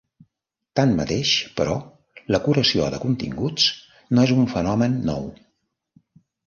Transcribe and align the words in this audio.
Tanmateix, 0.79 1.33
però, 1.59 1.75
la 2.37 2.41
curació 2.47 2.89
de 2.97 3.03
continguts 3.07 3.69
no 4.17 4.27
és 4.29 4.35
un 4.41 4.53
fenomen 4.57 4.99
nou. 5.13 5.31